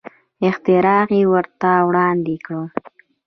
اختراع 0.47 1.03
یې 1.17 1.21
ورته 1.31 1.69
وړاندې 1.87 2.35
کړه. 2.45 2.63